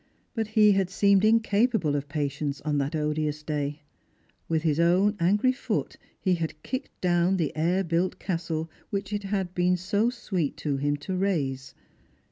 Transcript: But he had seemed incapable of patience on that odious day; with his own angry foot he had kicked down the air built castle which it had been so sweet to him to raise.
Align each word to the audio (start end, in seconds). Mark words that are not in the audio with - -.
But 0.33 0.47
he 0.47 0.71
had 0.71 0.89
seemed 0.89 1.23
incapable 1.23 1.95
of 1.95 2.09
patience 2.09 2.59
on 2.61 2.79
that 2.79 2.95
odious 2.95 3.43
day; 3.43 3.83
with 4.47 4.63
his 4.63 4.79
own 4.79 5.15
angry 5.19 5.51
foot 5.51 5.95
he 6.19 6.33
had 6.33 6.59
kicked 6.63 6.99
down 7.01 7.37
the 7.37 7.55
air 7.55 7.83
built 7.83 8.17
castle 8.17 8.67
which 8.89 9.13
it 9.13 9.25
had 9.25 9.53
been 9.53 9.77
so 9.77 10.09
sweet 10.09 10.57
to 10.57 10.77
him 10.77 10.97
to 11.05 11.15
raise. 11.15 11.75